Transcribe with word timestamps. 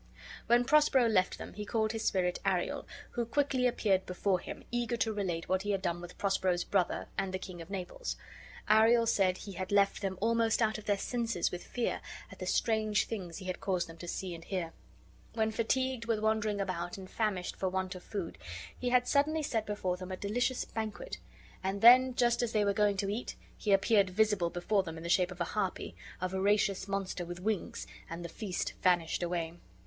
When 0.47 0.65
Prospero 0.65 1.05
left 1.05 1.37
them, 1.37 1.53
he 1.53 1.63
called 1.63 1.91
his 1.91 2.03
spirit 2.03 2.39
Ariel, 2.43 2.87
who 3.11 3.23
quickly 3.23 3.67
appeared 3.67 4.07
before 4.07 4.39
him, 4.39 4.63
eager 4.71 4.97
to 4.97 5.13
relate 5.13 5.47
what 5.47 5.61
he 5.61 5.69
had 5.69 5.83
done 5.83 6.01
with 6.01 6.17
Prospero's 6.17 6.63
brother 6.63 7.07
and 7.19 7.31
the 7.31 7.37
king 7.37 7.61
of 7.61 7.69
Naples. 7.69 8.15
Ariel 8.67 9.05
said 9.05 9.37
he 9.37 9.51
had 9.51 9.71
left 9.71 10.01
them 10.01 10.17
almost 10.19 10.59
out 10.59 10.79
of 10.79 10.85
their 10.85 10.97
senses 10.97 11.51
with 11.51 11.63
fear, 11.63 12.01
at 12.31 12.39
the 12.39 12.47
strange 12.47 13.05
things 13.05 13.37
he 13.37 13.45
had 13.45 13.61
caused 13.61 13.87
them 13.87 13.97
to 13.99 14.07
see 14.07 14.33
and 14.33 14.43
hear. 14.45 14.73
When 15.35 15.51
fatigued 15.51 16.05
with 16.05 16.17
wandering 16.17 16.59
about, 16.59 16.97
and 16.97 17.07
famished 17.07 17.55
for 17.55 17.69
want 17.69 17.93
of 17.93 18.01
food, 18.01 18.39
he 18.75 18.89
had 18.89 19.07
suddenly 19.07 19.43
set 19.43 19.67
before 19.67 19.97
them 19.97 20.11
a 20.11 20.17
delicious 20.17 20.65
banquet, 20.65 21.19
and 21.63 21.79
then, 21.81 22.15
just 22.15 22.41
as, 22.41 22.53
they 22.53 22.65
were 22.65 22.73
going 22.73 22.97
to 22.97 23.09
eat, 23.13 23.35
he 23.55 23.71
appeared 23.71 24.09
visible 24.09 24.49
before 24.49 24.81
them 24.81 24.97
in 24.97 25.03
the 25.03 25.09
shape 25.09 25.29
of 25.29 25.39
a 25.41 25.51
harpy, 25.53 25.95
a 26.19 26.27
voracious 26.27 26.87
monster 26.87 27.23
with 27.23 27.39
wings, 27.39 27.85
and 28.09 28.25
the 28.25 28.29
feast 28.29 28.73
vanished 28.81 29.21
away. 29.21 29.53